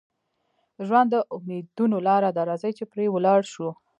ژوند 0.85 1.07
د 1.11 1.15
امیدونو 1.35 1.97
لاره 2.07 2.29
ده، 2.35 2.41
راځئ 2.49 2.71
چې 2.77 2.83
پرې 2.91 3.05
ولاړ 3.09 3.39
شو. 3.53 3.69